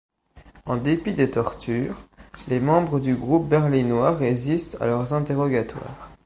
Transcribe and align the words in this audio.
En 0.65 0.77
dépit 0.77 1.13
des 1.13 1.29
tortures, 1.29 2.01
les 2.47 2.59
membres 2.59 2.99
du 2.99 3.13
groupe 3.13 3.47
berlinois 3.47 4.15
résistent 4.15 4.81
à 4.81 4.87
leurs 4.87 5.13
interrogatoires. 5.13 6.09